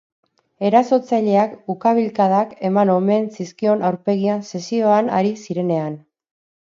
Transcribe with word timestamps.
Erasotzaileak 0.69 1.51
ukabilkadak 1.73 2.55
eman 2.69 2.93
omen 2.95 3.29
zizkion 3.35 3.85
aurpegian 3.91 4.45
sesioan 4.53 5.13
ari 5.19 5.35
zirenean. 5.43 6.01